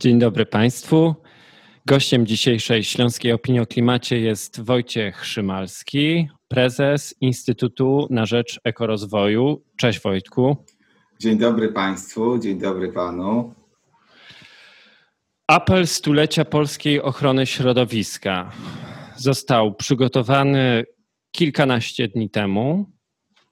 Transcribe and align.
Dzień 0.00 0.18
dobry 0.18 0.46
Państwu. 0.46 1.14
Gościem 1.86 2.26
dzisiejszej 2.26 2.84
Śląskiej 2.84 3.32
Opinii 3.32 3.60
o 3.60 3.66
Klimacie 3.66 4.20
jest 4.20 4.60
Wojciech 4.60 5.26
Szymalski, 5.26 6.28
prezes 6.48 7.14
Instytutu 7.20 8.06
na 8.10 8.26
Rzecz 8.26 8.60
Ekorozwoju. 8.64 9.62
Cześć 9.76 10.00
Wojtku. 10.00 10.56
Dzień 11.20 11.38
dobry 11.38 11.72
Państwu, 11.72 12.38
dzień 12.38 12.58
dobry 12.58 12.92
Panu. 12.92 13.54
Apel 15.46 15.86
stulecia 15.86 16.44
polskiej 16.44 17.02
ochrony 17.02 17.46
środowiska 17.46 18.52
został 19.16 19.74
przygotowany 19.74 20.84
kilkanaście 21.32 22.08
dni 22.08 22.30
temu. 22.30 22.90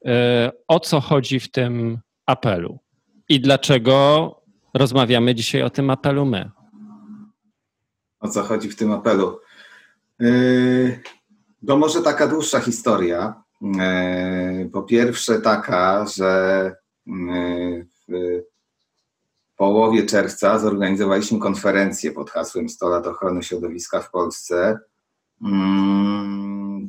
E, 0.07 0.51
o 0.69 0.81
co 0.81 1.01
chodzi 1.01 1.41
w 1.41 1.51
tym 1.51 1.99
apelu 2.27 2.79
i 3.29 3.41
dlaczego 3.41 4.38
rozmawiamy 4.75 5.35
dzisiaj 5.35 5.63
o 5.63 5.71
tym 5.71 5.91
apelu 5.91 6.27
my? 6.27 6.51
O 8.21 8.29
co 8.29 8.43
chodzi 8.43 8.69
w 8.69 8.77
tym 8.77 8.93
apelu? 8.93 9.39
Yy, 10.19 11.01
to 11.67 11.77
może 11.77 12.03
taka 12.03 12.27
dłuższa 12.27 12.61
historia. 12.61 13.43
Yy, 13.61 14.71
po 14.73 14.83
pierwsze 14.83 15.41
taka, 15.41 16.07
że 16.07 16.75
yy, 17.07 17.87
w 18.09 18.43
połowie 19.57 20.07
czerwca 20.07 20.59
zorganizowaliśmy 20.59 21.39
konferencję 21.39 22.13
pod 22.13 22.31
hasłem 22.31 22.69
100 22.69 22.89
lat 22.89 23.07
ochrony 23.07 23.43
środowiska 23.43 24.01
w 24.01 24.11
Polsce. 24.11 24.79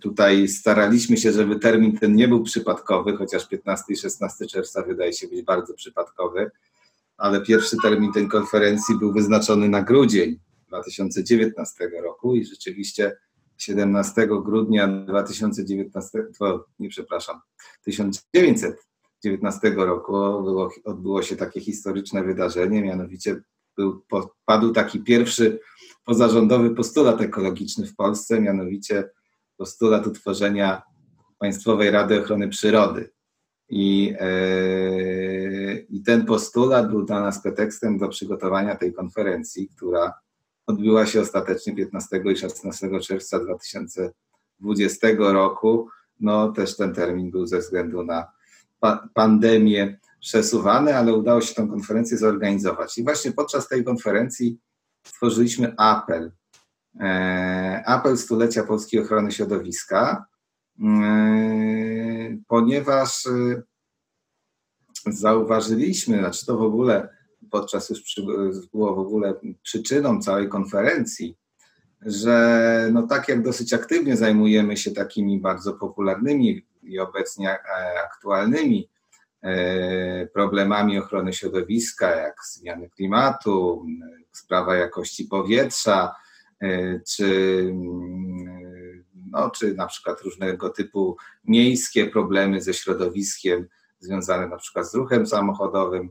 Tutaj 0.01 0.47
staraliśmy 0.47 1.17
się, 1.17 1.31
żeby 1.31 1.59
termin 1.59 1.97
ten 1.97 2.15
nie 2.15 2.27
był 2.27 2.43
przypadkowy, 2.43 3.17
chociaż 3.17 3.47
15 3.47 3.93
i 3.93 3.97
16 3.97 4.45
czerwca 4.45 4.81
wydaje 4.81 5.13
się 5.13 5.27
być 5.27 5.41
bardzo 5.41 5.73
przypadkowy, 5.73 6.51
ale 7.19 7.41
pierwszy 7.41 7.77
termin 7.81 8.11
tej 8.11 8.27
konferencji 8.27 8.97
był 8.99 9.13
wyznaczony 9.13 9.69
na 9.69 9.83
grudzień 9.83 10.39
2019 10.67 11.91
roku 12.03 12.35
i 12.35 12.45
rzeczywiście 12.45 13.17
17 13.57 14.27
grudnia 14.27 14.87
2019, 14.87 16.23
to 16.39 16.65
nie 16.79 16.89
przepraszam, 16.89 17.41
1919 17.83 19.69
roku 19.69 20.11
było, 20.43 20.69
odbyło 20.83 21.23
się 21.23 21.35
takie 21.35 21.61
historyczne 21.61 22.23
wydarzenie, 22.23 22.81
mianowicie 22.81 23.41
był, 23.77 24.03
padł 24.45 24.71
taki 24.71 24.99
pierwszy 24.99 25.59
pozarządowy 26.05 26.75
postulat 26.75 27.21
ekologiczny 27.21 27.87
w 27.87 27.95
Polsce, 27.95 28.41
mianowicie 28.41 29.09
postulat 29.57 30.07
utworzenia 30.07 30.81
Państwowej 31.39 31.91
Rady 31.91 32.21
Ochrony 32.21 32.49
Przyrody. 32.49 33.09
I, 33.69 34.13
e, 34.19 34.29
I 35.89 36.03
ten 36.03 36.25
postulat 36.25 36.89
był 36.89 37.05
dla 37.05 37.21
nas 37.21 37.41
pretekstem 37.41 37.97
do 37.97 38.07
przygotowania 38.07 38.75
tej 38.75 38.93
konferencji, 38.93 39.69
która 39.69 40.13
odbyła 40.67 41.05
się 41.05 41.21
ostatecznie 41.21 41.75
15 41.75 42.21
i 42.25 42.37
16 42.37 42.99
czerwca 42.99 43.39
2020 43.39 45.07
roku. 45.17 45.87
No 46.19 46.51
też 46.51 46.77
ten 46.77 46.93
termin 46.93 47.31
był 47.31 47.47
ze 47.47 47.59
względu 47.59 48.03
na 48.03 48.27
pa 48.79 49.09
pandemię 49.13 49.99
przesuwany, 50.19 50.95
ale 50.95 51.13
udało 51.13 51.41
się 51.41 51.55
tę 51.55 51.67
konferencję 51.67 52.17
zorganizować. 52.17 52.97
I 52.97 53.03
właśnie 53.03 53.31
podczas 53.31 53.67
tej 53.67 53.83
konferencji 53.83 54.59
stworzyliśmy 55.03 55.73
apel. 55.77 56.31
E, 56.99 57.83
apel 57.85 58.17
stulecia 58.17 58.63
polskiej 58.63 59.01
ochrony 59.01 59.31
środowiska, 59.31 60.25
e, 60.83 62.37
ponieważ 62.47 63.25
e, 63.25 63.61
zauważyliśmy, 65.05 66.19
znaczy 66.19 66.45
to 66.45 66.57
w 66.57 66.61
ogóle 66.61 67.09
podczas 67.51 67.89
już 67.89 68.01
przy, 68.01 68.21
było 68.73 68.95
w 68.95 68.99
ogóle 68.99 69.33
przyczyną 69.63 70.21
całej 70.21 70.49
konferencji, 70.49 71.37
że 72.01 72.89
no 72.93 73.07
tak 73.07 73.29
jak 73.29 73.43
dosyć 73.43 73.73
aktywnie 73.73 74.17
zajmujemy 74.17 74.77
się 74.77 74.91
takimi 74.91 75.39
bardzo 75.39 75.73
popularnymi 75.73 76.65
i 76.83 76.99
obecnie 76.99 77.57
aktualnymi 78.05 78.89
problemami 80.33 80.99
ochrony 80.99 81.33
środowiska, 81.33 82.15
jak 82.15 82.35
zmiany 82.53 82.89
klimatu, 82.89 83.85
sprawa 84.31 84.75
jakości 84.75 85.25
powietrza, 85.25 86.15
e, 86.61 86.99
czy, 86.99 87.73
no, 89.31 89.49
czy 89.49 89.73
na 89.73 89.87
przykład 89.87 90.21
różnego 90.21 90.69
typu 90.69 91.17
miejskie 91.43 92.05
problemy 92.05 92.61
ze 92.61 92.73
środowiskiem 92.73 93.67
związane 93.99 94.47
na 94.47 94.57
przykład 94.57 94.91
z 94.91 94.95
ruchem 94.95 95.27
samochodowym, 95.27 96.09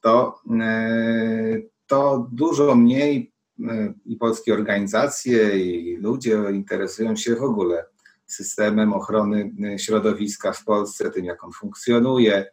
to, 0.00 0.40
e, 0.60 1.62
to 1.86 2.28
dużo 2.32 2.74
mniej 2.74 3.32
e, 3.68 3.94
i 4.06 4.16
polskie 4.16 4.54
organizacje, 4.54 5.58
i 5.58 5.96
ludzie 5.96 6.42
interesują 6.52 7.16
się 7.16 7.36
w 7.36 7.42
ogóle 7.42 7.84
systemem 8.26 8.92
ochrony 8.92 9.52
środowiska 9.78 10.52
w 10.52 10.64
Polsce, 10.64 11.10
tym 11.10 11.24
jak 11.24 11.44
on 11.44 11.52
funkcjonuje, 11.52 12.46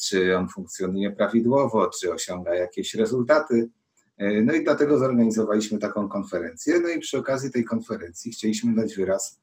czy 0.00 0.36
on 0.36 0.48
funkcjonuje 0.48 1.10
prawidłowo, 1.10 1.90
czy 2.00 2.12
osiąga 2.12 2.54
jakieś 2.54 2.94
rezultaty. 2.94 3.70
E, 4.18 4.42
no 4.42 4.54
i 4.54 4.64
dlatego 4.64 4.98
zorganizowaliśmy 4.98 5.78
taką 5.78 6.08
konferencję. 6.08 6.80
No 6.80 6.88
i 6.88 6.98
przy 6.98 7.18
okazji 7.18 7.50
tej 7.50 7.64
konferencji 7.64 8.32
chcieliśmy 8.32 8.74
dać 8.74 8.96
wyraz 8.96 9.40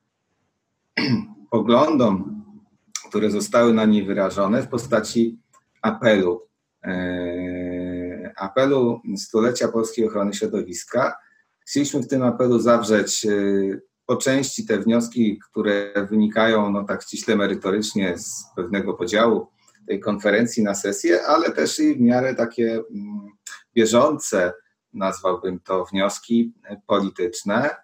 poglądom, 1.52 2.45
które 3.10 3.32
zostały 3.32 3.74
na 3.74 3.86
niej 3.86 4.04
wyrażone 4.04 4.62
w 4.62 4.68
postaci 4.68 5.40
apelu. 5.82 6.48
E, 6.84 8.32
apelu 8.36 9.02
Stulecia 9.18 9.68
Polskiej 9.68 10.08
Ochrony 10.08 10.34
Środowiska. 10.34 11.16
Chcieliśmy 11.66 12.02
w 12.02 12.08
tym 12.08 12.24
apelu 12.24 12.60
zawrzeć 12.60 13.26
e, 13.26 13.30
po 14.06 14.16
części 14.16 14.66
te 14.66 14.80
wnioski, 14.80 15.40
które 15.52 15.94
wynikają 16.10 16.72
no 16.72 16.84
tak 16.84 17.04
ściśle 17.04 17.36
merytorycznie 17.36 18.18
z 18.18 18.46
pewnego 18.56 18.94
podziału 18.94 19.48
tej 19.88 20.00
konferencji 20.00 20.64
na 20.64 20.76
sesję, 20.76 21.24
ale 21.24 21.52
też 21.52 21.80
i 21.80 21.96
w 21.96 22.02
miarę 22.02 22.36
takie 22.36 22.74
mm, 22.74 23.30
bieżące, 23.76 24.54
nazwałbym 24.94 25.60
to 25.60 25.86
wnioski 25.86 26.54
polityczne, 26.88 27.76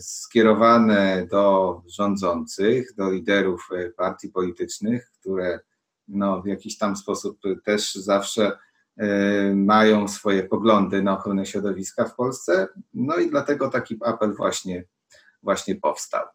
skierowane 0.00 1.26
do 1.30 1.82
rządzących, 1.86 2.94
do 2.94 3.10
liderów 3.10 3.68
e, 3.72 3.90
partii 3.90 4.28
politycznych, 4.28 5.10
które 5.20 5.60
no, 6.08 6.42
w 6.42 6.46
jakiś 6.46 6.78
tam 6.78 6.96
sposób 6.96 7.40
też 7.64 7.94
zawsze 7.94 8.52
e, 8.96 9.54
mają 9.54 10.08
swoje 10.08 10.42
poglądy 10.42 11.02
na 11.02 11.18
ochronę 11.18 11.46
środowiska 11.46 12.04
w 12.04 12.14
Polsce. 12.14 12.68
No 12.94 13.16
i 13.16 13.30
dlatego 13.30 13.68
taki 13.68 13.98
apel 14.04 14.34
właśnie, 14.34 14.84
właśnie 15.42 15.76
powstał. 15.76 16.26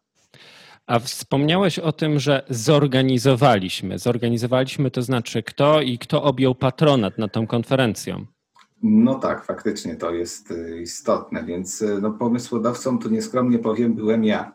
A 0.86 0.98
wspomniałeś 0.98 1.78
o 1.78 1.92
tym, 1.92 2.20
że 2.20 2.42
zorganizowaliśmy. 2.48 3.98
Zorganizowaliśmy 3.98 4.90
to 4.90 5.02
znaczy 5.02 5.42
kto 5.42 5.80
i 5.80 5.98
kto 5.98 6.22
objął 6.22 6.54
patronat 6.54 7.18
nad 7.18 7.32
tą 7.32 7.46
konferencją? 7.46 8.26
No 8.82 9.14
tak, 9.14 9.44
faktycznie 9.44 9.96
to 9.96 10.14
jest 10.14 10.50
y, 10.50 10.80
istotne, 10.80 11.44
więc 11.44 11.82
y, 11.82 12.00
no, 12.00 12.10
pomysłodawcą, 12.12 12.98
tu 12.98 13.10
nieskromnie 13.10 13.58
powiem, 13.58 13.94
byłem 13.94 14.24
ja, 14.24 14.52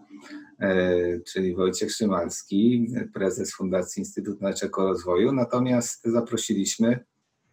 e, 0.59 1.19
czyli 1.19 1.55
Wojciech 1.55 1.91
Szymalski, 1.91 2.87
prezes 3.13 3.55
Fundacji 3.55 3.99
Instytut 3.99 4.41
na 4.41 4.51
Rozwoju. 4.77 5.31
Natomiast 5.31 6.03
zaprosiliśmy 6.03 7.05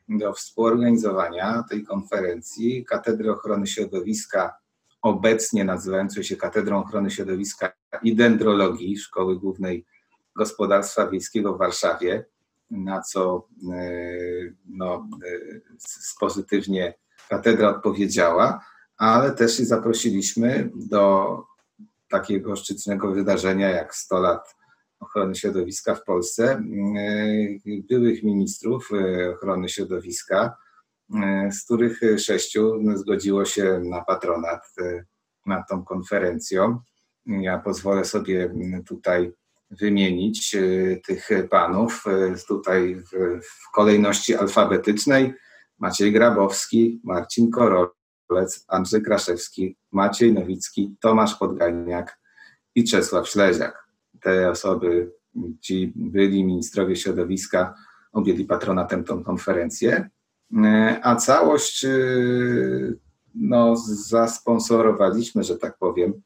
do 0.08 0.32
współorganizowania 0.32 1.64
tej 1.70 1.84
konferencji 1.84 2.84
Katedry 2.84 3.32
Ochrony 3.32 3.66
Środowiska, 3.66 4.54
obecnie 5.02 5.64
nazywającej 5.64 6.24
się 6.24 6.36
Katedrą 6.36 6.78
Ochrony 6.82 7.10
Środowiska 7.10 7.72
i 8.02 8.16
Dendrologii 8.16 8.98
Szkoły 8.98 9.38
Głównej 9.38 9.86
Gospodarstwa 10.36 11.08
Wiejskiego 11.08 11.54
w 11.54 11.58
Warszawie 11.58 12.24
na 12.72 13.00
co 13.00 13.48
e, 13.72 13.90
no, 14.68 15.08
e, 15.26 15.60
pozytywnie 16.20 16.94
katedra 17.28 17.68
odpowiedziała, 17.68 18.64
ale 18.96 19.32
też 19.32 19.60
i 19.60 19.64
zaprosiliśmy 19.64 20.70
do 20.74 21.36
takiego 22.08 22.56
szczytnego 22.56 23.12
wydarzenia 23.12 23.70
jak 23.70 23.94
100 23.94 24.20
lat 24.20 24.56
ochrony 25.00 25.34
środowiska 25.34 25.94
w 25.94 26.04
Polsce, 26.04 26.52
e, 26.52 26.62
byłych 27.88 28.22
ministrów 28.22 28.90
ochrony 29.34 29.68
środowiska, 29.68 30.56
z 31.50 31.64
których 31.64 32.00
sześciu 32.18 32.80
zgodziło 32.94 33.44
się 33.44 33.80
na 33.84 34.04
patronat 34.04 34.62
nad 35.46 35.68
tą 35.68 35.84
konferencją. 35.84 36.80
Ja 37.26 37.58
pozwolę 37.58 38.04
sobie 38.04 38.54
tutaj 38.86 39.32
wymienić 39.80 40.54
e, 40.54 40.60
tych 40.96 41.28
panów 41.50 42.04
e, 42.06 42.34
tutaj 42.48 42.96
w, 42.96 43.40
w 43.42 43.72
kolejności 43.74 44.34
alfabetycznej. 44.34 45.34
Maciej 45.78 46.12
Grabowski, 46.12 47.00
Marcin 47.04 47.50
Korolec, 47.50 48.64
Andrzej 48.68 49.02
Kraszewski, 49.02 49.76
Maciej 49.92 50.32
Nowicki, 50.32 50.96
Tomasz 51.00 51.34
Podganiak 51.34 52.18
i 52.74 52.84
Czesław 52.84 53.28
Śleziak. 53.28 53.88
Te 54.20 54.50
osoby, 54.50 55.12
ci 55.60 55.92
byli 55.96 56.44
ministrowie 56.44 56.96
środowiska, 56.96 57.74
objęli 58.12 58.44
patronatem 58.44 59.04
tą 59.04 59.24
konferencję. 59.24 60.10
a 61.02 61.16
całość 61.16 61.86
no, 63.34 63.76
zasponsorowaliśmy, 64.08 65.42
że 65.42 65.58
tak 65.58 65.78
powiem, 65.78 66.22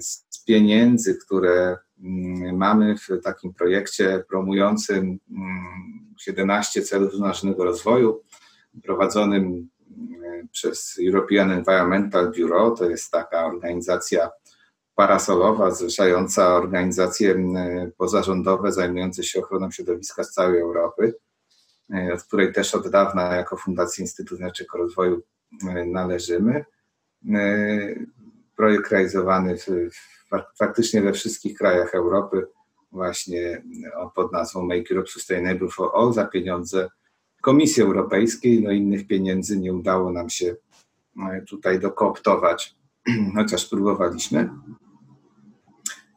z 0.00 0.44
pieniędzy, 0.44 1.14
które 1.14 1.76
mamy 2.52 2.96
w 2.98 3.22
takim 3.24 3.54
projekcie 3.54 4.24
promującym 4.28 5.18
17 6.18 6.80
mm, 6.80 6.86
celów 6.88 7.10
zrównoważonego 7.10 7.64
rozwoju, 7.64 8.22
prowadzonym 8.82 9.68
mm, 9.98 10.48
przez 10.48 10.98
European 11.06 11.50
Environmental 11.50 12.32
Bureau. 12.32 12.76
To 12.76 12.90
jest 12.90 13.10
taka 13.10 13.46
organizacja 13.46 14.30
parasolowa, 14.94 15.70
zrzeszająca 15.70 16.54
organizacje 16.54 17.52
pozarządowe 17.96 18.72
zajmujące 18.72 19.22
się 19.22 19.40
ochroną 19.40 19.70
środowiska 19.70 20.24
z 20.24 20.32
całej 20.32 20.60
Europy, 20.60 21.14
e, 21.94 22.12
od 22.14 22.22
której 22.22 22.52
też 22.52 22.74
od 22.74 22.88
dawna 22.88 23.34
jako 23.34 23.56
Fundacja 23.56 24.02
Instytut 24.02 24.40
Naczego 24.40 24.78
Rozwoju 24.78 25.22
e, 25.68 25.84
należymy. 25.84 26.64
E, 27.34 27.94
projekt 28.56 28.90
realizowany 28.90 29.58
w, 29.58 29.66
praktycznie 30.58 31.02
we 31.02 31.12
wszystkich 31.12 31.58
krajach 31.58 31.94
Europy, 31.94 32.46
właśnie 32.92 33.62
pod 34.14 34.32
nazwą 34.32 34.62
Make 34.62 34.90
Europe 34.90 35.10
Sustainable 35.10 35.68
for 35.68 35.90
All 35.94 36.12
za 36.12 36.24
pieniądze 36.24 36.88
Komisji 37.40 37.82
Europejskiej. 37.82 38.62
No 38.62 38.70
innych 38.70 39.06
pieniędzy 39.06 39.58
nie 39.58 39.72
udało 39.72 40.12
nam 40.12 40.30
się 40.30 40.56
tutaj 41.48 41.80
dokooptować, 41.80 42.74
chociaż 43.36 43.68
próbowaliśmy. 43.68 44.50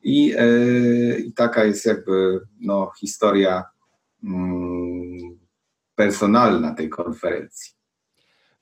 I, 0.03 0.33
e, 0.37 1.19
i 1.19 1.33
taka 1.33 1.63
jest 1.63 1.85
jakby 1.85 2.41
no, 2.59 2.91
historia 2.99 3.63
mm, 4.23 5.39
personalna 5.95 6.75
tej 6.75 6.89
konferencji. 6.89 7.73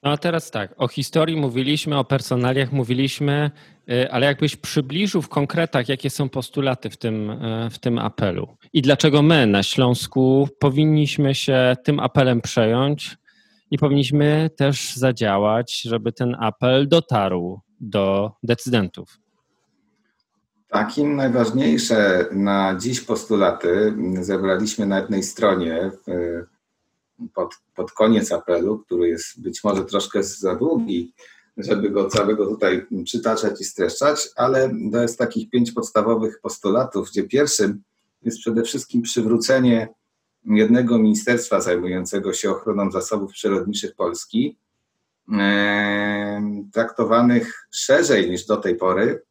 No 0.04 0.12
a 0.12 0.18
teraz 0.18 0.52
tak, 0.52 0.74
o 0.78 0.88
historii 0.88 1.38
mówiliśmy, 1.38 1.98
o 1.98 2.04
personaliach 2.04 2.72
mówiliśmy, 2.72 3.52
e, 3.90 4.12
ale 4.12 4.26
jakbyś 4.26 4.56
przybliżył 4.56 5.22
w 5.22 5.30
konkretach, 5.30 5.90
jakie 5.90 6.10
są 6.10 6.30
postulaty 6.30 6.90
w 6.90 6.98
tym, 6.98 7.30
e, 7.30 7.70
w 7.70 7.80
tym 7.80 8.00
apelu 8.00 8.58
i 8.74 8.82
dlaczego 8.82 9.22
my 9.22 9.48
na 9.48 9.64
Śląsku 9.64 10.50
powinniśmy 10.60 11.36
się 11.36 11.76
tym 11.84 12.00
apelem 12.00 12.42
przejąć 12.42 13.18
i 13.72 13.78
powinniśmy 13.78 14.50
też 14.56 14.96
zadziałać, 14.96 15.82
żeby 15.82 16.12
ten 16.12 16.36
apel 16.40 16.88
dotarł 16.88 17.62
do 17.80 18.32
decydentów. 18.44 19.20
Takim 20.68 21.16
najważniejsze 21.16 22.26
na 22.32 22.78
dziś 22.80 23.02
postulaty 23.02 23.94
zebraliśmy 24.22 24.86
na 24.86 25.00
jednej 25.00 25.24
stronie 25.24 25.92
pod, 27.34 27.56
pod 27.76 27.92
koniec 27.92 28.32
apelu, 28.32 28.80
który 28.80 29.10
jest 29.10 29.42
być 29.42 29.64
może 29.64 29.86
troszkę 29.86 30.24
za 30.24 30.56
długi, 30.56 31.14
żeby 31.58 31.90
go 31.90 32.10
całego 32.10 32.48
tutaj 32.48 32.86
przytaczać 33.04 33.62
i 33.62 33.64
streszczać, 33.64 34.30
ale 34.36 34.72
to 34.92 35.02
jest 35.02 35.18
takich 35.18 35.50
pięć 35.50 35.72
podstawowych 35.72 36.40
postulatów, 36.42 37.10
gdzie 37.10 37.24
pierwszym 37.24 37.84
jest 38.22 38.40
przede 38.40 38.64
wszystkim 38.64 39.02
przywrócenie 39.02 39.88
jednego 40.46 40.98
ministerstwa 40.98 41.62
zajmującego 41.62 42.34
się 42.34 42.52
ochroną 42.52 42.92
zasobów 42.92 43.32
przyrodniczych 43.32 43.96
Polski, 43.96 44.58
traktowanych 46.74 47.68
szerzej 47.72 48.30
niż 48.30 48.46
do 48.46 48.58
tej 48.58 48.76
pory, 48.76 49.24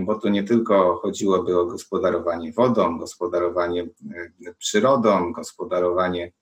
bo 0.00 0.14
tu 0.14 0.28
nie 0.28 0.44
tylko 0.44 0.96
chodziłoby 0.96 1.58
o 1.60 1.66
gospodarowanie 1.66 2.52
wodą, 2.52 2.98
gospodarowanie 2.98 3.86
przyrodą, 4.58 5.32
gospodarowanie 5.32 6.32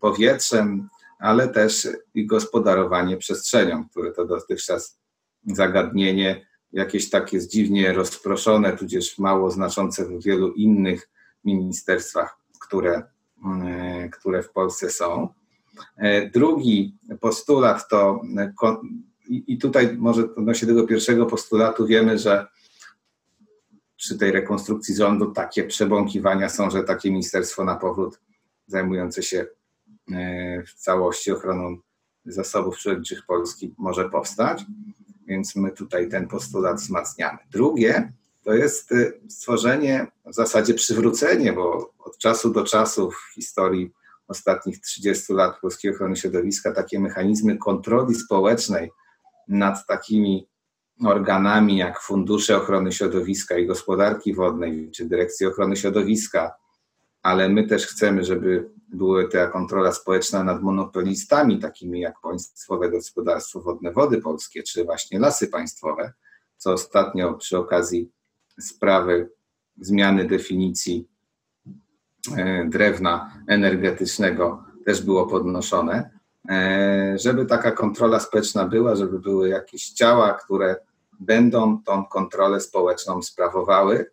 powietrzem, 0.00 0.88
ale 1.18 1.48
też 1.48 1.88
i 2.14 2.26
gospodarowanie 2.26 3.16
przestrzenią, 3.16 3.88
które 3.88 4.12
to 4.12 4.24
dotychczas 4.24 4.98
zagadnienie 5.46 6.46
jakieś 6.72 7.10
takie 7.10 7.48
dziwnie 7.48 7.92
rozproszone, 7.92 8.76
tudzież 8.76 9.18
mało 9.18 9.50
znaczące 9.50 10.04
w 10.04 10.22
wielu 10.22 10.52
innych 10.52 11.10
ministerstwach, 11.44 12.38
które, 12.60 13.02
e, 13.64 14.08
które 14.08 14.42
w 14.42 14.50
Polsce 14.50 14.90
są. 14.90 15.28
Drugi 16.32 16.98
postulat 17.20 17.88
to 17.88 18.20
i, 19.28 19.58
tutaj 19.58 19.96
może 19.96 20.22
odnośnie 20.22 20.68
tego 20.68 20.86
pierwszego 20.86 21.26
postulatu 21.26 21.86
wiemy, 21.86 22.18
że 22.18 22.46
przy 23.96 24.18
tej 24.18 24.32
rekonstrukcji 24.32 24.96
rządu 24.96 25.32
takie 25.32 25.64
przebąkiwania 25.64 26.48
są, 26.48 26.70
że 26.70 26.84
takie 26.84 27.10
ministerstwo 27.10 27.64
na 27.64 27.76
powrót 27.76 28.20
zajmujące 28.68 29.22
się 29.22 29.46
e, 30.12 30.62
w 30.62 30.74
całości 30.74 31.32
ochroną 31.32 31.78
zasobów 32.24 32.76
przyrodniczych 32.76 33.26
Polski 33.26 33.74
może 33.78 34.10
powstać, 34.10 34.64
więc 35.26 35.56
my 35.56 35.70
tutaj 35.70 36.08
ten 36.08 36.28
postulat 36.28 36.76
wzmacniamy. 36.76 37.38
Drugie 37.50 38.12
to 38.42 38.54
jest 38.54 38.92
e, 38.92 39.12
stworzenie, 39.28 40.06
w 40.26 40.34
zasadzie 40.34 40.74
przywrócenie, 40.74 41.52
bo 41.52 41.92
od 41.98 42.18
czasu 42.18 42.50
do 42.50 42.64
czasu 42.64 43.10
w 43.10 43.34
historii 43.34 43.92
ostatnich 44.28 44.80
30 44.80 45.32
lat 45.32 45.60
polskiej 45.60 45.90
ochrony 45.90 46.16
środowiska 46.16 46.72
takie 46.72 47.00
mechanizmy 47.00 47.58
kontroli 47.58 48.14
społecznej 48.14 48.90
nad 49.48 49.86
takimi 49.86 50.48
organami 51.04 51.76
jak 51.76 52.00
Fundusze 52.00 52.56
Ochrony 52.56 52.92
Środowiska 52.92 53.58
i 53.58 53.66
Gospodarki 53.66 54.34
Wodnej, 54.34 54.90
czy 54.90 55.08
Dyrekcja 55.08 55.48
Ochrony 55.48 55.76
Środowiska, 55.76 56.54
ale 57.22 57.48
my 57.48 57.66
też 57.66 57.86
chcemy, 57.86 58.24
żeby 58.24 58.70
była 58.88 59.28
ta 59.28 59.46
kontrola 59.46 59.92
społeczna 59.92 60.44
nad 60.44 60.62
monopolistami, 60.62 61.58
takimi 61.58 62.00
jak 62.00 62.20
Państwowe 62.20 62.90
Gospodarstwo 62.90 63.60
Wodne 63.60 63.92
Wody 63.92 64.20
Polskie, 64.20 64.62
czy 64.62 64.84
właśnie 64.84 65.18
Lasy 65.18 65.48
Państwowe, 65.48 66.12
co 66.56 66.72
ostatnio 66.72 67.34
przy 67.34 67.58
okazji 67.58 68.10
sprawy 68.60 69.30
zmiany 69.80 70.24
definicji 70.24 71.08
e, 72.36 72.64
drewna 72.68 73.42
energetycznego 73.46 74.64
też 74.84 75.02
było 75.02 75.26
podnoszone. 75.26 76.10
E, 76.48 77.14
żeby 77.18 77.46
taka 77.46 77.72
kontrola 77.72 78.20
społeczna 78.20 78.64
była, 78.64 78.96
żeby 78.96 79.18
były 79.18 79.48
jakieś 79.48 79.90
ciała, 79.90 80.32
które 80.32 80.76
będą 81.20 81.82
tą 81.82 82.04
kontrolę 82.04 82.60
społeczną 82.60 83.22
sprawowały, 83.22 84.10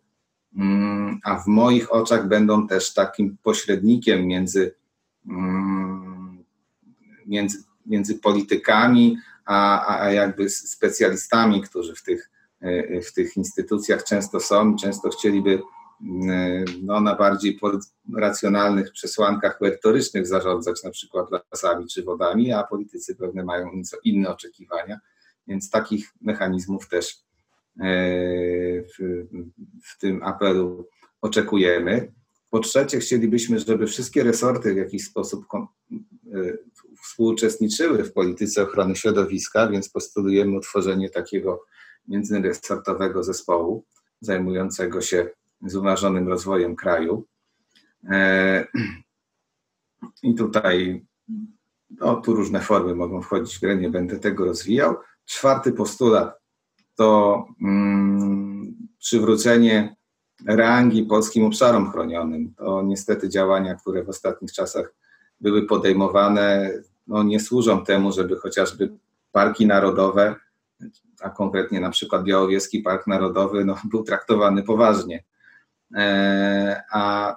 a 1.24 1.38
w 1.38 1.46
moich 1.46 1.92
oczach 1.92 2.28
będą 2.28 2.66
też 2.66 2.94
takim 2.94 3.36
pośrednikiem 3.42 4.26
między, 4.26 4.74
mm, 5.28 6.44
między, 7.26 7.64
między 7.86 8.18
politykami, 8.18 9.18
a, 9.44 10.00
a 10.00 10.10
jakby 10.10 10.50
specjalistami, 10.50 11.62
którzy 11.62 11.94
w 11.94 12.02
tych, 12.02 12.30
e, 12.60 13.00
w 13.00 13.12
tych 13.12 13.36
instytucjach 13.36 14.04
często 14.04 14.40
są, 14.40 14.76
często 14.76 15.08
chcieliby 15.08 15.62
no, 16.82 17.00
na 17.00 17.14
bardziej 17.14 17.58
racjonalnych 18.16 18.92
przesłankach 18.92 19.60
merytorycznych 19.60 20.26
zarządzać 20.26 20.84
na 20.84 20.90
przykład 20.90 21.28
lasami 21.52 21.86
czy 21.86 22.02
wodami, 22.02 22.52
a 22.52 22.62
politycy 22.62 23.16
pewne 23.16 23.44
mają 23.44 23.70
inne 24.04 24.30
oczekiwania, 24.30 25.00
więc 25.46 25.70
takich 25.70 26.12
mechanizmów 26.20 26.88
też 26.88 27.14
e, 27.14 27.25
w, 27.78 29.26
w 29.84 29.98
tym 29.98 30.22
apelu 30.22 30.88
oczekujemy. 31.20 32.12
Po 32.50 32.58
trzecie, 32.58 32.98
chcielibyśmy, 32.98 33.60
żeby 33.60 33.86
wszystkie 33.86 34.24
resorty 34.24 34.74
w 34.74 34.76
jakiś 34.76 35.04
sposób 35.04 35.44
e, 35.52 35.62
współuczestniczyły 37.02 38.04
w 38.04 38.12
polityce 38.12 38.62
ochrony 38.62 38.96
środowiska, 38.96 39.68
więc 39.68 39.88
postulujemy 39.88 40.56
utworzenie 40.56 41.10
takiego 41.10 41.64
międzyresortowego 42.08 43.22
zespołu 43.22 43.84
zajmującego 44.20 45.00
się 45.00 45.30
zrównoważonym 45.62 46.28
rozwojem 46.28 46.76
kraju. 46.76 47.26
E, 48.10 48.66
I 50.22 50.34
tutaj 50.34 51.04
no, 51.90 52.16
tu 52.16 52.34
różne 52.34 52.60
formy 52.60 52.94
mogą 52.94 53.22
wchodzić 53.22 53.56
w 53.56 53.60
grę, 53.60 53.76
nie 53.76 53.90
będę 53.90 54.18
tego 54.18 54.44
rozwijał. 54.44 54.96
Czwarty 55.24 55.72
postulat 55.72 56.45
to 56.96 57.46
mm, 57.62 58.76
przywrócenie 58.98 59.96
rangi 60.46 61.02
polskim 61.02 61.44
obszarom 61.44 61.90
chronionym. 61.90 62.54
To 62.54 62.82
niestety 62.82 63.28
działania, 63.28 63.74
które 63.74 64.04
w 64.04 64.08
ostatnich 64.08 64.52
czasach 64.52 64.94
były 65.40 65.66
podejmowane, 65.66 66.72
no, 67.06 67.22
nie 67.22 67.40
służą 67.40 67.84
temu, 67.84 68.12
żeby 68.12 68.36
chociażby 68.36 68.92
parki 69.32 69.66
narodowe, 69.66 70.34
a 71.20 71.30
konkretnie 71.30 71.80
na 71.80 71.90
przykład 71.90 72.24
Białowieski 72.24 72.80
Park 72.80 73.06
Narodowy, 73.06 73.64
no, 73.64 73.76
był 73.84 74.02
traktowany 74.04 74.62
poważnie. 74.62 75.24
E, 75.94 76.82
a, 76.92 77.36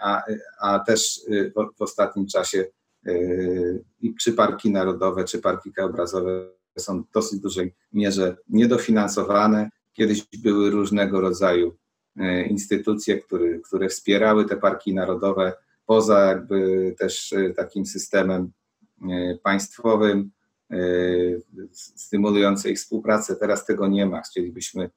a, 0.00 0.22
a 0.60 0.78
też 0.78 1.20
y, 1.28 1.52
w, 1.56 1.78
w 1.78 1.82
ostatnim 1.82 2.26
czasie 2.26 2.64
y, 3.06 3.84
czy 4.20 4.32
parki 4.32 4.70
narodowe, 4.70 5.24
czy 5.24 5.38
parki 5.38 5.72
krajobrazowe 5.72 6.46
są 6.80 7.02
w 7.02 7.10
dosyć 7.10 7.40
dużej 7.40 7.74
mierze 7.92 8.36
niedofinansowane. 8.48 9.70
Kiedyś 9.92 10.26
były 10.42 10.70
różnego 10.70 11.20
rodzaju 11.20 11.76
y, 12.20 12.42
instytucje, 12.42 13.18
które, 13.18 13.58
które 13.58 13.88
wspierały 13.88 14.44
te 14.44 14.56
parki 14.56 14.94
narodowe, 14.94 15.52
poza 15.86 16.20
jakby 16.20 16.94
też 16.98 17.34
takim 17.56 17.86
systemem 17.86 18.52
państwowym 19.42 20.30
stymulującej 21.72 22.72
ich 22.72 22.78
współpracę. 22.78 23.36
Teraz 23.36 23.66
tego 23.66 23.88
nie 23.88 24.06
ma. 24.06 24.22
Chcielibyśmy, 24.22 24.90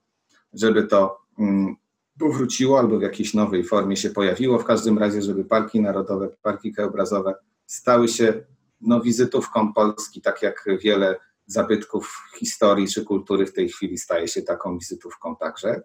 żeby 0.53 0.83
to 0.83 1.17
mm, 1.39 1.75
powróciło 2.19 2.79
albo 2.79 2.99
w 2.99 3.01
jakiejś 3.01 3.33
nowej 3.33 3.63
formie 3.63 3.97
się 3.97 4.09
pojawiło. 4.09 4.59
W 4.59 4.65
każdym 4.65 4.97
razie, 4.97 5.21
żeby 5.21 5.45
parki 5.45 5.81
narodowe, 5.81 6.29
parki 6.41 6.71
krajobrazowe 6.73 7.35
stały 7.65 8.07
się 8.07 8.33
no, 8.81 9.01
wizytówką 9.01 9.73
Polski, 9.73 10.21
tak 10.21 10.41
jak 10.41 10.65
wiele 10.81 11.15
zabytków 11.47 12.17
historii 12.39 12.87
czy 12.87 13.03
kultury 13.03 13.45
w 13.45 13.53
tej 13.53 13.69
chwili 13.69 13.97
staje 13.97 14.27
się 14.27 14.41
taką 14.41 14.77
wizytówką 14.77 15.35
także. 15.35 15.81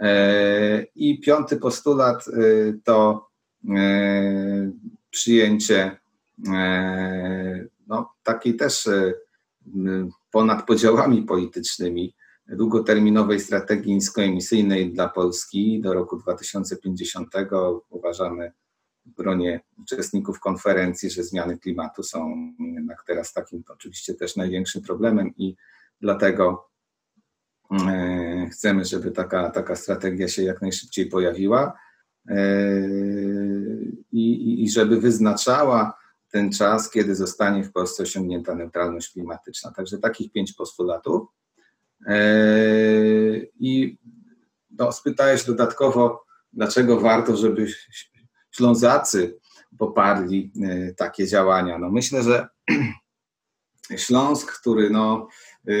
E, 0.00 0.86
I 0.94 1.20
piąty 1.20 1.56
postulat 1.56 2.28
e, 2.28 2.32
to 2.84 3.28
e, 3.76 4.72
przyjęcie 5.10 6.00
no, 7.86 8.14
takiej 8.22 8.56
też 8.56 8.88
ponad 10.32 10.66
podziałami 10.66 11.22
politycznymi 11.22 12.14
długoterminowej 12.48 13.40
strategii 13.40 13.94
niskoemisyjnej 13.94 14.92
dla 14.92 15.08
Polski 15.08 15.80
do 15.80 15.94
roku 15.94 16.16
2050. 16.16 17.28
Uważamy 17.88 18.52
gronie 19.06 19.60
uczestników 19.78 20.40
konferencji, 20.40 21.10
że 21.10 21.24
zmiany 21.24 21.58
klimatu 21.58 22.02
są 22.02 22.52
jednak 22.58 23.04
teraz 23.06 23.32
takim 23.32 23.64
oczywiście 23.68 24.14
też 24.14 24.36
największym 24.36 24.82
problemem 24.82 25.36
i 25.36 25.56
dlatego 26.00 26.70
e, 27.88 28.48
chcemy, 28.52 28.84
żeby 28.84 29.10
taka, 29.10 29.50
taka 29.50 29.76
strategia 29.76 30.28
się 30.28 30.42
jak 30.42 30.62
najszybciej 30.62 31.06
pojawiła 31.06 31.78
e, 32.28 32.36
i, 34.12 34.64
i 34.64 34.70
żeby 34.70 35.00
wyznaczała 35.00 36.00
ten 36.30 36.52
czas, 36.52 36.90
kiedy 36.90 37.14
zostanie 37.14 37.64
w 37.64 37.72
Polsce 37.72 38.02
osiągnięta 38.02 38.54
neutralność 38.54 39.12
klimatyczna. 39.12 39.72
Także 39.72 39.98
takich 39.98 40.32
pięć 40.32 40.52
postulatów. 40.52 41.28
E, 42.06 42.22
I 43.60 43.98
no, 44.70 44.92
spytałeś 44.92 45.44
dodatkowo, 45.44 46.24
dlaczego 46.52 47.00
warto, 47.00 47.36
żeby 47.36 47.66
Ślązacy 48.50 49.38
poparli 49.78 50.52
e, 50.62 50.94
takie 50.94 51.26
działania. 51.26 51.78
No 51.78 51.90
myślę, 51.90 52.22
że 52.22 52.48
Śląsk, 53.96 54.60
który 54.60 54.90
no, 54.90 55.28
e, 55.68 55.72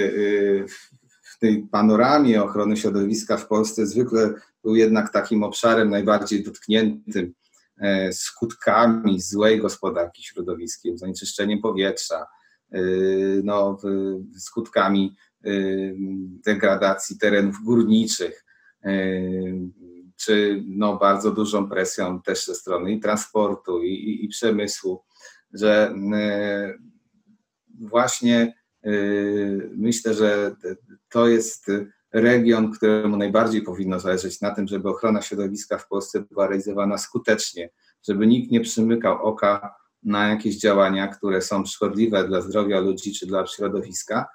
w 1.22 1.38
tej 1.40 1.62
panoramie 1.62 2.42
ochrony 2.42 2.76
środowiska 2.76 3.36
w 3.36 3.46
Polsce 3.46 3.86
zwykle 3.86 4.34
był 4.64 4.76
jednak 4.76 5.12
takim 5.12 5.42
obszarem 5.42 5.90
najbardziej 5.90 6.44
dotkniętym 6.44 7.34
skutkami 8.12 9.20
złej 9.20 9.60
gospodarki 9.60 10.24
środowiskiem, 10.24 10.98
zanieczyszczeniem 10.98 11.60
powietrza, 11.60 12.26
no, 13.44 13.78
skutkami 14.38 15.16
degradacji 16.44 17.18
terenów 17.18 17.56
górniczych, 17.64 18.44
czy 20.20 20.64
no, 20.66 20.96
bardzo 20.96 21.30
dużą 21.30 21.68
presją 21.68 22.22
też 22.22 22.46
ze 22.46 22.54
strony 22.54 22.92
i 22.92 23.00
transportu, 23.00 23.82
i, 23.82 23.88
i, 23.88 24.24
i 24.24 24.28
przemysłu, 24.28 25.04
że 25.52 25.94
właśnie 27.80 28.54
myślę, 29.76 30.14
że 30.14 30.56
to 31.08 31.28
jest 31.28 31.70
region, 32.12 32.72
któremu 32.72 33.16
najbardziej 33.16 33.62
powinno 33.62 34.00
zależeć 34.00 34.40
na 34.40 34.54
tym, 34.54 34.68
żeby 34.68 34.88
ochrona 34.88 35.22
środowiska 35.22 35.78
w 35.78 35.88
Polsce 35.88 36.20
była 36.20 36.46
realizowana 36.46 36.98
skutecznie, 36.98 37.70
żeby 38.08 38.26
nikt 38.26 38.50
nie 38.50 38.60
przymykał 38.60 39.22
oka 39.22 39.74
na 40.02 40.28
jakieś 40.28 40.58
działania, 40.58 41.08
które 41.08 41.42
są 41.42 41.66
szkodliwe 41.66 42.28
dla 42.28 42.40
zdrowia 42.40 42.80
ludzi 42.80 43.14
czy 43.14 43.26
dla 43.26 43.46
środowiska, 43.46 44.26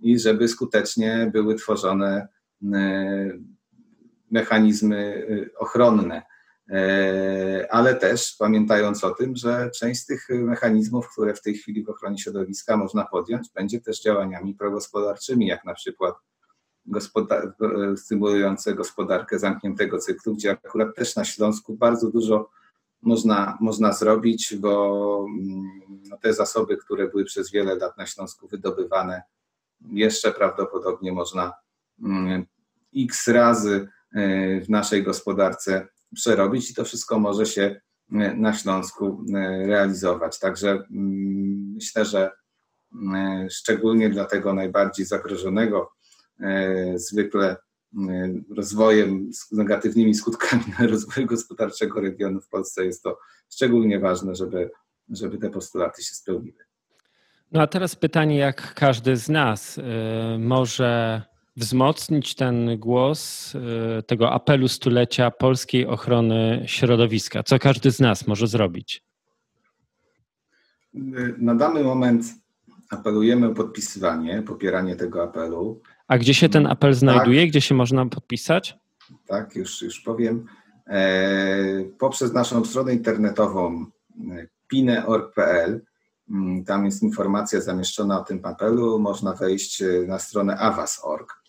i 0.00 0.18
żeby 0.18 0.48
skutecznie 0.48 1.30
były 1.32 1.54
tworzone 1.54 2.28
e, 2.74 3.30
mechanizmy 4.30 5.26
e, 5.54 5.58
ochronne. 5.58 6.22
E, 6.70 7.66
ale 7.70 7.94
też 7.94 8.36
pamiętając 8.38 9.04
o 9.04 9.10
tym, 9.10 9.36
że 9.36 9.70
część 9.70 10.00
z 10.00 10.06
tych 10.06 10.28
mechanizmów, 10.30 11.08
które 11.12 11.34
w 11.34 11.42
tej 11.42 11.54
chwili 11.54 11.84
w 11.84 11.90
ochronie 11.90 12.18
środowiska 12.18 12.76
można 12.76 13.04
podjąć, 13.04 13.48
będzie 13.54 13.80
też 13.80 14.02
działaniami 14.02 14.54
progospodarczymi, 14.54 15.46
jak 15.46 15.64
na 15.64 15.74
przykład 15.74 16.14
gospodar 16.86 17.54
stymulujące 17.96 18.74
gospodarkę 18.74 19.38
zamkniętego 19.38 19.98
cyklu, 19.98 20.34
gdzie 20.34 20.50
akurat 20.50 20.96
też 20.96 21.16
na 21.16 21.24
Śląsku 21.24 21.76
bardzo 21.76 22.10
dużo 22.10 22.50
można, 23.02 23.58
można 23.60 23.92
zrobić, 23.92 24.56
bo 24.56 25.26
mm, 25.28 25.80
no, 26.08 26.16
te 26.16 26.34
zasoby, 26.34 26.76
które 26.76 27.08
były 27.08 27.24
przez 27.24 27.50
wiele 27.50 27.74
lat 27.74 27.98
na 27.98 28.06
Śląsku 28.06 28.48
wydobywane, 28.48 29.22
jeszcze 29.92 30.32
prawdopodobnie 30.32 31.12
można 31.12 31.52
mm, 32.02 32.46
x 32.96 33.28
razy 33.28 33.74
e, 33.76 33.88
w 34.62 34.68
naszej 34.68 35.02
gospodarce 35.02 35.88
przerobić 36.14 36.70
i 36.70 36.74
to 36.74 36.84
wszystko 36.84 37.18
może 37.18 37.46
się 37.46 37.80
e, 38.12 38.34
na 38.34 38.54
Śląsku 38.54 39.24
e, 39.34 39.66
realizować. 39.66 40.38
Także 40.38 40.70
mm, 40.70 41.72
myślę, 41.74 42.04
że 42.04 42.30
szczególnie 43.50 44.10
dla 44.10 44.24
tego 44.24 44.54
najbardziej 44.54 45.06
zagrożonego 45.06 45.92
zwykle 46.94 47.56
rozwojem, 48.56 49.32
z 49.32 49.52
negatywnymi 49.52 50.14
skutkami 50.14 50.64
rozwoju 50.88 51.26
gospodarczego 51.26 52.00
regionu 52.00 52.40
w 52.40 52.48
Polsce 52.48 52.84
jest 52.84 53.02
to 53.02 53.18
szczególnie 53.50 54.00
ważne, 54.00 54.34
żeby, 54.34 54.70
żeby 55.08 55.38
te 55.38 55.50
postulaty 55.50 56.02
się 56.02 56.14
spełniły. 56.14 56.58
No 57.52 57.60
a 57.60 57.66
teraz 57.66 57.96
pytanie, 57.96 58.38
jak 58.38 58.74
każdy 58.74 59.16
z 59.16 59.28
nas 59.28 59.80
może 60.38 61.22
wzmocnić 61.56 62.34
ten 62.34 62.78
głos 62.78 63.54
y, 63.54 64.02
tego 64.02 64.32
apelu 64.32 64.68
stulecia 64.68 65.30
polskiej 65.30 65.86
ochrony 65.86 66.62
środowiska? 66.66 67.42
Co 67.42 67.58
każdy 67.58 67.90
z 67.90 68.00
nas 68.00 68.26
może 68.26 68.46
zrobić? 68.46 69.04
Na 71.38 71.54
dany 71.54 71.84
moment 71.84 72.24
apelujemy 72.90 73.46
o 73.46 73.54
podpisywanie, 73.54 74.42
popieranie 74.42 74.96
tego 74.96 75.22
apelu. 75.22 75.80
A 76.08 76.18
gdzie 76.18 76.34
się 76.34 76.48
ten 76.48 76.66
apel 76.66 76.94
znajduje? 76.94 77.40
Tak, 77.40 77.50
gdzie 77.50 77.60
się 77.60 77.74
można 77.74 78.06
podpisać? 78.06 78.78
Tak, 79.26 79.56
już, 79.56 79.82
już 79.82 80.00
powiem. 80.00 80.46
E, 80.86 81.84
poprzez 81.98 82.32
naszą 82.32 82.64
stronę 82.64 82.92
internetową 82.92 83.86
e, 84.30 84.46
pine.org.pl 84.68 85.80
Mm, 86.30 86.64
tam 86.64 86.84
jest 86.84 87.02
informacja 87.02 87.60
zamieszczona 87.60 88.20
o 88.20 88.24
tym 88.24 88.40
apelu. 88.42 88.98
Można 88.98 89.32
wejść 89.32 89.82
e, 89.82 89.86
na 90.06 90.18
stronę 90.18 90.58
awas.org, 90.58 91.32
e, 91.32 91.39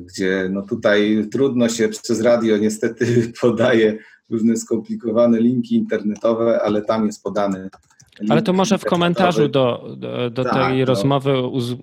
gdzie 0.00 0.48
no 0.50 0.62
tutaj 0.62 1.28
trudno 1.32 1.68
się 1.68 1.88
przez 1.88 2.20
radio 2.20 2.56
niestety 2.56 3.06
podaje 3.40 3.98
różne 4.30 4.56
skomplikowane 4.56 5.40
linki 5.40 5.76
internetowe, 5.76 6.62
ale 6.62 6.82
tam 6.82 7.06
jest 7.06 7.22
podany. 7.22 7.70
Ale 8.28 8.42
to 8.42 8.52
może 8.52 8.78
w 8.78 8.84
komentarzu 8.84 9.48
do, 9.48 9.94
do, 9.96 10.30
do 10.30 10.44
tak, 10.44 10.54
tej 10.54 10.84
rozmowy 10.84 11.32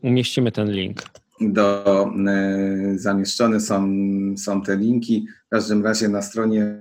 umieścimy 0.01 0.51
ten 0.51 0.71
link. 0.71 1.03
Do, 1.41 2.09
e, 2.27 2.93
zamieszczone 2.95 3.59
są, 3.59 3.89
są 4.37 4.61
te 4.61 4.77
linki. 4.77 5.27
W 5.45 5.49
każdym 5.49 5.83
razie 5.83 6.09
na 6.09 6.21
stronie 6.21 6.79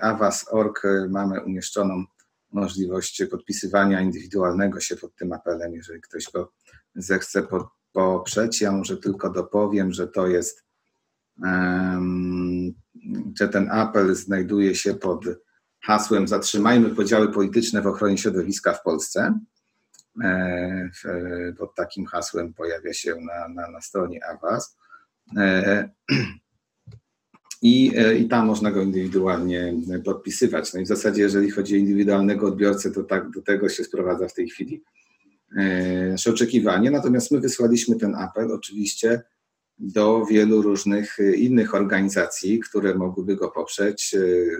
awas.org 0.00 0.82
mamy 1.10 1.40
umieszczoną 1.40 2.04
możliwość 2.52 3.22
podpisywania 3.30 4.00
indywidualnego 4.00 4.80
się 4.80 4.96
pod 4.96 5.16
tym 5.16 5.32
apelem, 5.32 5.74
jeżeli 5.74 6.00
ktoś 6.00 6.24
go 6.34 6.52
zechce 6.94 7.42
poprzeć. 7.92 8.60
Ja 8.60 8.72
może 8.72 8.96
tylko 8.96 9.30
dopowiem, 9.30 9.92
że 9.92 10.08
to 10.08 10.26
jest, 10.26 10.64
że 13.38 13.48
ten 13.48 13.70
apel 13.70 14.14
znajduje 14.14 14.74
się 14.74 14.94
pod 14.94 15.24
hasłem 15.82 16.28
Zatrzymajmy 16.28 16.90
podziały 16.90 17.32
polityczne 17.32 17.82
w 17.82 17.86
ochronie 17.86 18.18
środowiska 18.18 18.72
w 18.72 18.82
Polsce. 18.82 19.38
E, 20.22 20.90
pod 21.58 21.74
takim 21.74 22.06
hasłem 22.06 22.54
pojawia 22.54 22.92
się 22.92 23.14
na, 23.14 23.48
na, 23.48 23.70
na 23.70 23.80
stronie 23.80 24.20
AWAS. 24.26 24.76
E, 25.36 25.88
i, 27.62 27.92
e, 27.96 28.14
i 28.14 28.28
tam 28.28 28.46
można 28.46 28.70
go 28.70 28.82
indywidualnie 28.82 29.74
podpisywać. 30.04 30.74
No 30.74 30.80
i 30.80 30.84
w 30.84 30.88
zasadzie, 30.88 31.22
jeżeli 31.22 31.50
chodzi 31.50 31.74
o 31.74 31.78
indywidualnego 31.78 32.46
odbiorcę, 32.46 32.90
to 32.90 33.02
tak 33.02 33.30
do 33.30 33.42
tego 33.42 33.68
się 33.68 33.84
sprowadza 33.84 34.28
w 34.28 34.34
tej 34.34 34.48
chwili 34.48 34.82
nasze 36.10 36.30
oczekiwanie. 36.30 36.90
Natomiast 36.90 37.30
my 37.30 37.40
wysłaliśmy 37.40 37.96
ten 37.96 38.14
apel 38.14 38.52
oczywiście 38.52 39.22
do 39.78 40.26
wielu 40.26 40.62
różnych 40.62 41.20
e, 41.20 41.34
innych 41.34 41.74
organizacji, 41.74 42.60
które 42.60 42.94
mogłyby 42.94 43.36
go 43.36 43.50
poprzeć 43.50 44.16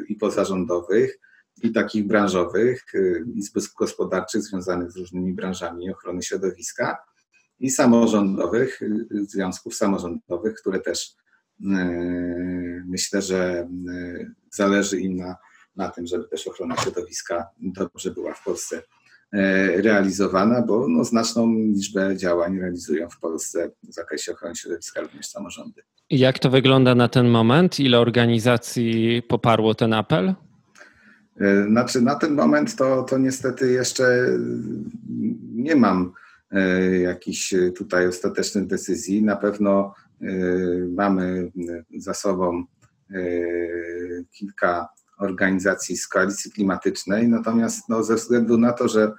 i 0.08 0.14
pozarządowych, 0.16 1.18
i 1.62 1.72
takich 1.72 2.06
branżowych, 2.06 2.84
izb 3.34 3.58
gospodarczych 3.78 4.42
związanych 4.42 4.90
z 4.92 4.96
różnymi 4.96 5.32
branżami 5.32 5.90
ochrony 5.90 6.22
środowiska, 6.22 6.96
i 7.60 7.70
samorządowych, 7.70 8.80
związków 9.28 9.74
samorządowych, 9.74 10.54
które 10.54 10.80
też 10.80 11.16
E, 11.70 12.84
myślę, 12.86 13.22
że 13.22 13.68
e, 13.88 14.30
zależy 14.50 15.00
im 15.00 15.16
na 15.16 15.36
na 15.76 15.90
tym, 15.90 16.06
żeby 16.06 16.28
też 16.28 16.46
ochrona 16.46 16.76
środowiska 16.76 17.46
dobrze 17.60 18.10
była 18.10 18.34
w 18.34 18.44
Polsce 18.44 18.82
realizowana, 19.76 20.62
bo 20.62 20.88
no, 20.88 21.04
znaczną 21.04 21.54
liczbę 21.54 22.16
działań 22.16 22.58
realizują 22.58 23.08
w 23.08 23.18
Polsce 23.18 23.70
w 23.82 23.92
zakresie 23.92 24.32
ochrony 24.32 24.56
środowiska 24.56 25.00
również 25.00 25.26
samorządy. 25.26 25.82
Jak 26.10 26.38
to 26.38 26.50
wygląda 26.50 26.94
na 26.94 27.08
ten 27.08 27.28
moment? 27.28 27.80
Ile 27.80 27.98
organizacji 28.00 29.22
poparło 29.28 29.74
ten 29.74 29.92
apel? 29.92 30.34
E, 31.40 31.64
znaczy, 31.64 32.00
na 32.00 32.14
ten 32.14 32.34
moment 32.34 32.76
to, 32.76 33.02
to 33.02 33.18
niestety 33.18 33.72
jeszcze 33.72 34.26
nie 35.54 35.76
mam 35.76 36.12
e, 36.50 36.98
jakichś 36.98 37.54
tutaj 37.76 38.06
ostatecznych 38.06 38.66
decyzji. 38.66 39.22
Na 39.22 39.36
pewno 39.36 39.94
e, 40.20 40.26
mamy 40.96 41.52
za 41.98 42.14
sobą 42.14 42.64
kilka 44.38 44.88
organizacji 45.18 45.96
z 45.96 46.08
koalicji 46.08 46.52
klimatycznej, 46.52 47.28
natomiast 47.28 47.88
no, 47.88 48.02
ze 48.02 48.14
względu 48.14 48.58
na 48.58 48.72
to, 48.72 48.88
że 48.88 49.12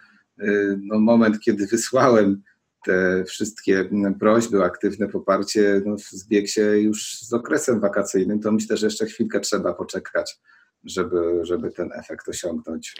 no, 0.81 0.99
moment, 0.99 1.39
kiedy 1.39 1.67
wysłałem 1.67 2.41
te 2.85 3.23
wszystkie 3.27 3.89
prośby, 4.19 4.63
aktywne 4.63 5.07
poparcie 5.07 5.81
no, 5.85 5.95
zbiegł 5.97 6.47
się 6.47 6.61
już 6.61 7.19
z 7.21 7.33
okresem 7.33 7.79
wakacyjnym, 7.79 8.39
to 8.39 8.51
myślę, 8.51 8.77
że 8.77 8.87
jeszcze 8.87 9.05
chwilkę 9.05 9.39
trzeba 9.39 9.73
poczekać 9.73 10.39
żeby, 10.85 11.39
żeby 11.43 11.71
ten 11.71 11.89
efekt 11.99 12.29
osiągnąć. 12.29 12.95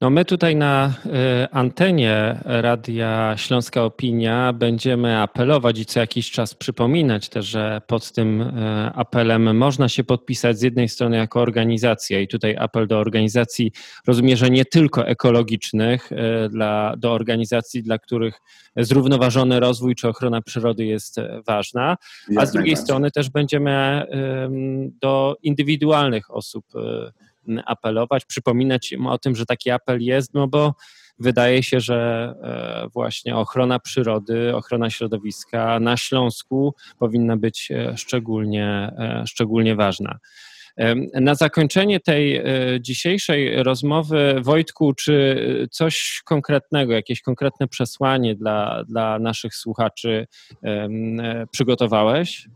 No 0.00 0.10
my 0.10 0.24
tutaj 0.24 0.56
na 0.56 0.94
y, 1.06 1.10
antenie 1.50 2.40
Radia 2.44 3.34
Śląska 3.36 3.84
Opinia 3.84 4.52
będziemy 4.52 5.18
apelować 5.18 5.78
i 5.78 5.86
co 5.86 6.00
jakiś 6.00 6.30
czas 6.30 6.54
przypominać 6.54 7.28
też, 7.28 7.46
że 7.46 7.82
pod 7.86 8.12
tym 8.12 8.40
y, 8.40 8.50
apelem 8.94 9.56
można 9.56 9.88
się 9.88 10.04
podpisać 10.04 10.58
z 10.58 10.62
jednej 10.62 10.88
strony 10.88 11.16
jako 11.16 11.40
organizacja 11.40 12.20
i 12.20 12.28
tutaj 12.28 12.56
apel 12.56 12.86
do 12.86 12.98
organizacji 12.98 13.72
rozumiem, 14.06 14.36
że 14.36 14.50
nie 14.50 14.64
tylko 14.64 15.06
ekologicznych, 15.06 16.12
y, 16.12 16.48
dla, 16.48 16.94
do 16.96 17.12
organizacji, 17.12 17.82
dla 17.82 17.98
których 17.98 18.40
zrównoważony 18.76 19.60
rozwój 19.60 19.94
czy 19.94 20.08
ochrona 20.08 20.42
przyrody 20.42 20.84
jest 20.84 21.16
ważna, 21.46 21.96
a 22.36 22.46
z 22.46 22.52
drugiej 22.52 22.76
strony 22.76 23.10
też 23.10 23.30
będziemy 23.30 24.06
do 25.00 25.36
indywidualnych 25.42 26.30
osób 26.30 26.64
apelować, 27.66 28.24
przypominać 28.24 28.92
im 28.92 29.06
o 29.06 29.18
tym, 29.18 29.36
że 29.36 29.46
taki 29.46 29.70
apel 29.70 30.02
jest, 30.02 30.34
no 30.34 30.48
bo 30.48 30.74
wydaje 31.18 31.62
się, 31.62 31.80
że 31.80 32.34
e, 32.42 32.88
właśnie 32.92 33.36
ochrona 33.36 33.78
przyrody, 33.78 34.56
ochrona 34.56 34.90
środowiska 34.90 35.80
na 35.80 35.96
Śląsku 35.96 36.74
powinna 36.98 37.36
być 37.36 37.70
e, 37.70 37.96
szczególnie, 37.96 38.66
e, 38.98 39.24
szczególnie 39.26 39.76
ważna. 39.76 40.18
Na 41.14 41.34
zakończenie 41.34 42.00
tej 42.00 42.42
dzisiejszej 42.80 43.62
rozmowy, 43.62 44.34
Wojtku, 44.42 44.94
czy 44.94 45.68
coś 45.70 46.22
konkretnego, 46.24 46.92
jakieś 46.92 47.22
konkretne 47.22 47.68
przesłanie 47.68 48.34
dla, 48.34 48.84
dla 48.88 49.18
naszych 49.18 49.54
słuchaczy 49.54 50.26
przygotowałeś? 51.50 52.48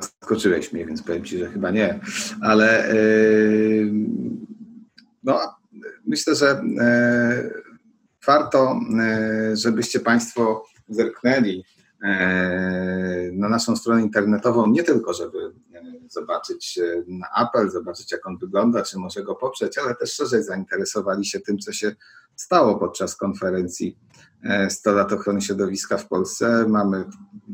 Zaskoczyłeś 0.00 0.72
mnie, 0.72 0.86
więc 0.86 1.02
powiem 1.02 1.24
Ci, 1.24 1.38
że 1.38 1.50
chyba 1.50 1.70
nie. 1.70 2.00
Ale 2.40 2.94
yy, 2.94 3.92
no, 5.22 5.40
myślę, 6.06 6.34
że 6.34 6.62
yy, 6.64 7.62
warto, 8.26 8.80
yy, 9.48 9.56
żebyście 9.56 10.00
Państwo 10.00 10.64
zerknęli 10.88 11.64
na 13.32 13.48
naszą 13.48 13.76
stronę 13.76 14.02
internetową, 14.02 14.66
nie 14.66 14.82
tylko, 14.82 15.14
żeby 15.14 15.52
zobaczyć 16.08 16.80
na 17.06 17.26
apel, 17.34 17.70
zobaczyć 17.70 18.12
jak 18.12 18.26
on 18.26 18.38
wygląda, 18.38 18.82
czy 18.82 18.98
może 18.98 19.22
go 19.22 19.34
poprzeć, 19.34 19.78
ale 19.78 19.94
też 19.94 20.12
szerzej 20.12 20.42
zainteresowali 20.42 21.24
się 21.24 21.40
tym, 21.40 21.58
co 21.58 21.72
się 21.72 21.94
stało 22.36 22.78
podczas 22.78 23.16
konferencji 23.16 23.98
100 24.68 24.92
lat 24.92 25.12
ochrony 25.12 25.40
środowiska 25.40 25.96
w 25.96 26.08
Polsce. 26.08 26.66
Mamy 26.68 27.04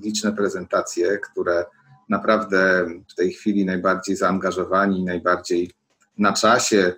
liczne 0.02 0.32
prezentacje, 0.32 1.18
które 1.18 1.64
naprawdę 2.08 2.86
w 3.08 3.14
tej 3.14 3.32
chwili 3.32 3.64
najbardziej 3.64 4.16
zaangażowani, 4.16 5.04
najbardziej 5.04 5.70
na 6.18 6.32
czasie 6.32 6.94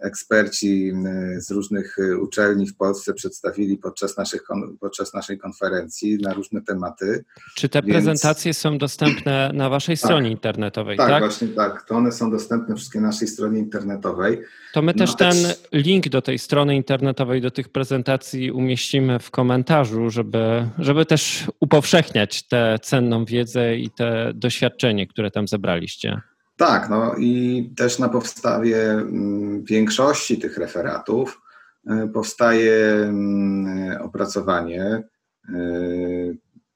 eksperci 0.00 0.92
z 1.36 1.50
różnych 1.50 1.98
e, 1.98 2.18
uczelni 2.18 2.66
w 2.66 2.76
Polsce 2.76 3.14
przedstawili 3.14 3.76
podczas, 3.76 4.16
naszych, 4.16 4.42
podczas 4.80 5.14
naszej 5.14 5.38
konferencji 5.38 6.18
na 6.18 6.34
różne 6.34 6.62
tematy. 6.62 7.24
Czy 7.54 7.68
te 7.68 7.82
Więc... 7.82 7.92
prezentacje 7.92 8.54
są 8.54 8.78
dostępne 8.78 9.50
na 9.54 9.68
waszej 9.68 9.96
tak, 9.96 10.04
stronie 10.04 10.30
internetowej? 10.30 10.96
Tak, 10.96 11.08
tak, 11.08 11.22
właśnie 11.22 11.48
tak. 11.48 11.82
To 11.82 11.94
one 11.94 12.12
są 12.12 12.30
dostępne 12.30 12.76
wszystkie 12.76 13.00
na 13.00 13.06
naszej 13.06 13.28
stronie 13.28 13.58
internetowej. 13.58 14.40
To 14.72 14.82
my 14.82 14.94
też 14.94 15.10
no, 15.10 15.16
ten 15.16 15.32
też... 15.32 15.68
link 15.72 16.08
do 16.08 16.22
tej 16.22 16.38
strony 16.38 16.76
internetowej, 16.76 17.40
do 17.40 17.50
tych 17.50 17.68
prezentacji 17.68 18.52
umieścimy 18.52 19.18
w 19.18 19.30
komentarzu, 19.30 20.10
żeby, 20.10 20.66
żeby 20.78 21.06
też 21.06 21.46
upowszechniać 21.60 22.48
tę 22.48 22.78
cenną 22.82 23.24
wiedzę 23.24 23.76
i 23.76 23.90
te 23.90 24.32
doświadczenie, 24.34 25.06
które 25.06 25.30
tam 25.30 25.48
zebraliście. 25.48 26.20
Tak, 26.60 26.88
no 26.90 27.14
i 27.18 27.72
też 27.76 27.98
na 27.98 28.08
podstawie 28.08 28.90
mm, 28.90 29.64
większości 29.64 30.38
tych 30.38 30.58
referatów 30.58 31.40
e, 31.86 32.08
powstaje 32.08 32.76
mm, 32.94 34.02
opracowanie, 34.02 34.82
e, 34.84 35.02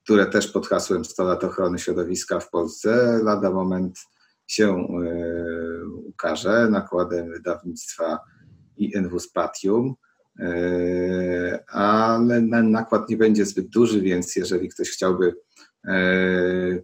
które 0.05 0.27
też 0.27 0.49
pod 0.49 0.67
hasłem 0.69 1.05
100 1.05 1.25
lat 1.25 1.45
ochrony 1.45 1.79
środowiska 1.79 2.41
w 2.41 2.51
Polsce 2.51 3.21
lada 3.23 3.51
moment 3.51 3.99
się 4.47 4.69
e, 4.69 4.87
ukaże 6.07 6.69
nakładem 6.71 7.31
wydawnictwa 7.31 8.21
INW 8.77 9.19
Spatium, 9.21 9.95
ale 11.69 12.41
nakład 12.63 13.09
nie 13.09 13.17
będzie 13.17 13.47
zbyt 13.47 13.69
duży, 13.69 14.01
więc 14.01 14.37
jeżeli 14.37 14.69
ktoś 14.69 14.91
chciałby 14.91 15.35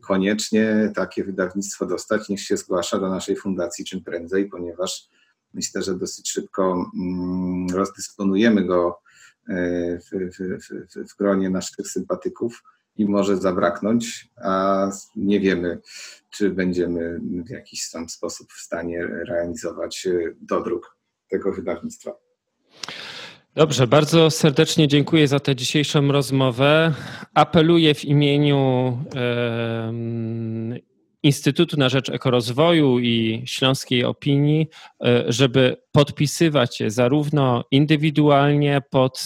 koniecznie 0.01 0.93
takie 0.95 1.25
wydawnictwo 1.25 1.87
dostać, 1.87 2.29
niech 2.29 2.41
się 2.41 2.57
zgłasza 2.57 2.99
do 2.99 3.09
naszej 3.09 3.37
fundacji 3.37 3.85
czym 3.85 4.05
prędzej, 4.05 4.49
ponieważ 4.49 5.09
myślę, 5.55 5.83
że 5.83 5.99
dosyć 5.99 6.31
szybko 6.31 6.91
mm, 6.95 7.67
rozdysponujemy 7.75 8.65
go 8.65 9.01
e, 9.49 9.55
w, 9.99 10.11
w, 10.11 10.39
w, 10.39 11.13
w 11.13 11.17
gronie 11.17 11.51
naszych 11.51 11.89
sympatyków 11.89 12.63
i 12.97 13.07
może 13.07 13.37
zabraknąć, 13.37 14.31
a 14.45 14.91
nie 15.17 15.41
wiemy, 15.41 15.81
czy 16.31 16.51
będziemy 16.51 17.21
w 17.47 17.51
jakiś 17.51 17.91
tam 17.91 18.09
sposób 18.09 18.53
w 18.53 18.61
stanie 18.61 19.07
realizować 19.07 20.07
e, 20.07 20.35
dodruk 20.41 20.97
tego 21.29 21.53
wydawnictwa. 21.53 22.13
Dobrze, 23.55 23.87
bardzo 23.87 24.31
serdecznie 24.31 24.89
dziękuję 24.89 25.29
za 25.29 25.41
tę 25.41 25.57
dzisiejszą 25.57 26.13
rozmowę. 26.13 26.95
Apeluję 27.35 27.95
w 27.95 28.05
imieniu 28.05 28.99
e, 29.17 29.93
Instytutu 31.23 31.77
na 31.77 31.89
Rzecz 31.89 32.09
Ekorozwoju 32.11 32.99
i 32.99 33.43
Śląskiej 33.47 34.05
Opinii, 34.05 34.67
e, 35.05 35.25
żeby 35.29 35.77
podpisywać 35.93 36.77
się 36.77 36.91
zarówno 36.91 37.65
indywidualnie 37.71 38.83
pod 38.91 39.23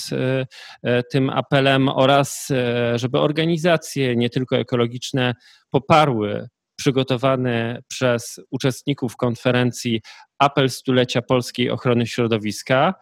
e, 0.83 1.03
tym 1.03 1.31
apelem 1.31 1.89
oraz 1.89 2.49
żeby 2.95 3.21
organizacje 3.21 4.17
nie 4.17 4.31
tylko 4.31 4.57
ekologiczne 4.57 5.35
poparły 5.71 6.49
przygotowany 6.77 7.83
przez 7.89 8.41
uczestników 8.51 9.17
konferencji 9.17 10.01
apel 10.39 10.71
stulecia 10.71 11.23
polskiej 11.23 11.71
ochrony 11.71 12.07
środowiska. 12.07 12.95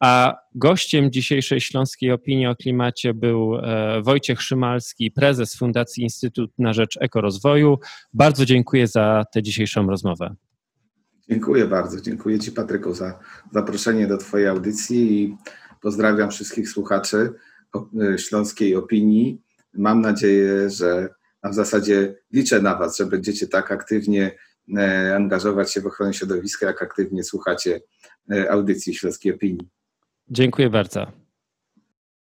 A 0.00 0.36
gościem 0.54 1.12
dzisiejszej 1.12 1.60
Śląskiej 1.60 2.12
Opinii 2.12 2.46
o 2.46 2.56
Klimacie 2.56 3.14
był 3.14 3.56
e, 3.56 4.02
Wojciech 4.02 4.42
Szymalski, 4.42 5.10
prezes 5.10 5.56
Fundacji 5.56 6.02
Instytut 6.02 6.50
na 6.58 6.72
Rzecz 6.72 6.98
Ekorozwoju. 7.00 7.78
Bardzo 8.14 8.44
dziękuję 8.44 8.86
za 8.86 9.24
tę 9.34 9.42
dzisiejszą 9.42 9.86
rozmowę. 9.86 10.34
Dziękuję 11.28 11.66
bardzo. 11.66 12.00
Dziękuję 12.00 12.38
Ci, 12.38 12.52
Patryku, 12.52 12.94
za 12.94 13.18
zaproszenie 13.52 14.06
do 14.06 14.18
Twojej 14.18 14.46
audycji 14.46 15.22
i 15.22 15.36
pozdrawiam 15.82 16.30
wszystkich 16.30 16.68
słuchaczy 16.68 17.32
e, 17.74 18.18
Śląskiej 18.18 18.76
Opinii. 18.76 19.42
Mam 19.74 20.00
nadzieję, 20.00 20.70
że 20.70 21.08
a 21.42 21.48
w 21.48 21.54
zasadzie 21.54 22.14
liczę 22.32 22.62
na 22.62 22.74
Was, 22.74 22.96
że 22.96 23.06
będziecie 23.06 23.46
tak 23.46 23.72
aktywnie 23.72 24.36
e, 24.76 25.16
angażować 25.16 25.72
się 25.72 25.80
w 25.80 25.86
ochronę 25.86 26.14
środowiska, 26.14 26.66
jak 26.66 26.82
aktywnie 26.82 27.24
słuchacie 27.24 27.80
audycji 28.50 28.94
Śląskiej 28.94 29.34
Opinii. 29.34 29.75
Dziękuję 30.30 30.70
bardzo. 30.70 31.25